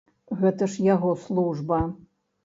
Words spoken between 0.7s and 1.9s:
ж яго служба!